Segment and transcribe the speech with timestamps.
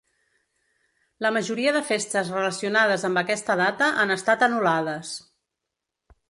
[1.25, 5.15] La majoria de festes relacionades amb aquesta data han estat anul·lades.